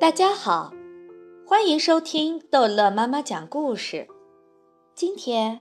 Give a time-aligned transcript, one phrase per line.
[0.00, 0.72] 大家好，
[1.46, 4.08] 欢迎收听逗乐妈妈讲故事。
[4.94, 5.60] 今天，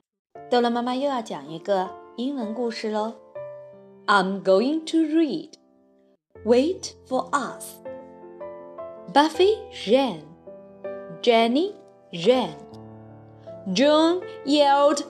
[0.50, 3.16] 逗乐妈妈又要讲一个英文故事喽。
[4.08, 5.56] I'm going to read.
[6.46, 7.82] Wait for us.
[9.14, 10.22] Buffy ran.
[11.22, 11.74] Jenny
[12.14, 12.56] ran.
[13.76, 15.04] June yelled,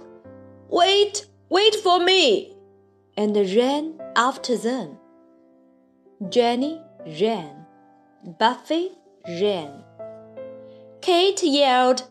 [0.70, 2.56] "Wait, wait for me!"
[3.16, 4.96] and ran after them.
[6.32, 7.68] Jenny ran.
[8.38, 8.94] Buffy
[9.27, 9.83] ran.
[11.01, 12.09] Kate yelled,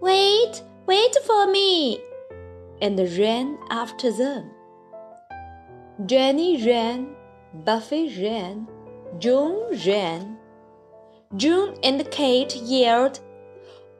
[0.00, 2.00] Wait, wait for me!
[2.80, 4.50] and ran after them.
[6.06, 7.14] Jenny ran,
[7.52, 8.66] Buffy ran,
[9.18, 10.38] June ran.
[11.36, 13.20] June and Kate yelled,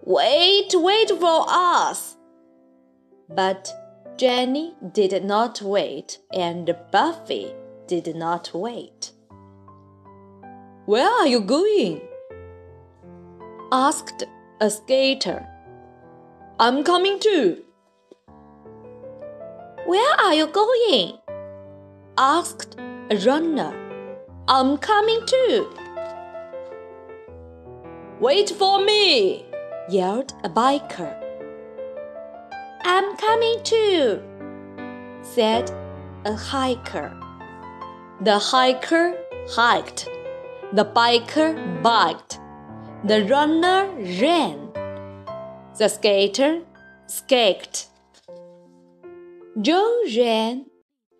[0.05, 2.17] Wait, wait for us!
[3.28, 3.73] But
[4.17, 7.53] Jenny did not wait, and Buffy
[7.87, 9.12] did not wait.
[10.87, 12.01] Where are you going?
[13.73, 14.25] Asked
[14.61, 15.47] a skater.
[16.59, 17.63] I'm coming too.
[19.87, 21.19] Where are you going?
[22.19, 22.77] asked
[23.11, 23.73] a runner.
[24.48, 25.73] I'm coming too.
[28.19, 29.47] Wait for me,
[29.89, 31.17] yelled a biker.
[32.83, 34.21] I'm coming too,
[35.23, 35.71] said
[36.25, 37.17] a hiker.
[38.21, 39.17] The hiker
[39.48, 40.09] hiked.
[40.73, 42.39] The biker biked.
[43.03, 43.89] The runner
[44.20, 44.73] ran.
[45.79, 46.61] The skater
[47.07, 47.87] skaked.
[49.61, 50.67] Joe ran.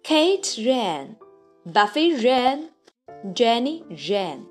[0.05, 1.17] Kate ran.
[1.64, 2.69] Buffy ran.
[3.33, 4.47] Jenny ran.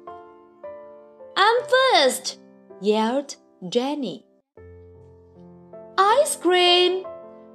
[1.38, 2.40] I'm first,
[2.82, 3.36] yelled
[3.68, 4.26] Jenny.
[5.98, 7.06] I scream.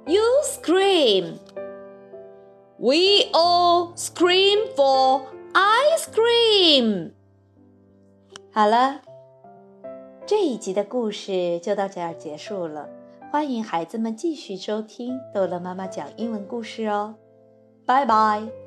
[0.07, 1.39] You scream.
[2.77, 7.11] We all scream for ice cream.
[8.51, 9.01] 好了，
[10.27, 12.89] 这一集的故事就到这儿结束了。
[13.31, 17.13] 欢迎孩子们继续收听逗乐妈妈讲英文故事哦，
[17.85, 18.64] 拜拜。